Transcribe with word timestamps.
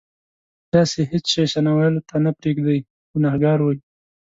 تاسې 0.73 0.99
هېڅ 1.11 1.25
شی 1.33 1.43
ثنا 1.53 1.71
ویلو 1.77 2.01
ته 2.09 2.15
نه 2.23 2.31
پرېږدئ 2.39 2.77
ګناهګار 3.13 3.59
وئ. 3.63 3.77